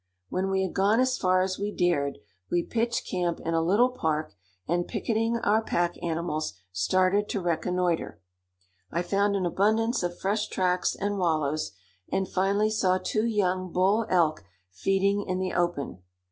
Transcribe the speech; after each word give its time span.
When 0.29 0.49
we 0.49 0.63
had 0.63 0.73
gone 0.73 0.99
as 0.99 1.15
far 1.15 1.43
as 1.43 1.59
we 1.59 1.71
dared, 1.71 2.17
we 2.49 2.63
pitched 2.63 3.05
camp 3.07 3.39
in 3.41 3.53
a 3.53 3.61
little 3.61 3.89
park, 3.91 4.33
and 4.67 4.87
picketing 4.87 5.37
our 5.37 5.61
pack 5.61 5.93
animals, 6.01 6.53
started 6.71 7.29
to 7.29 7.39
reconnoiter. 7.39 8.19
I 8.89 9.03
found 9.03 9.35
an 9.35 9.45
abundance 9.45 10.01
of 10.01 10.17
fresh 10.17 10.47
tracks 10.47 10.95
and 10.95 11.19
wallows, 11.19 11.73
and 12.11 12.27
finally 12.27 12.71
saw 12.71 12.97
two 12.97 13.27
young 13.27 13.71
bull 13.71 14.07
elk 14.09 14.43
feeding 14.71 15.23
in 15.27 15.37
the 15.37 15.53
open. 15.53 16.01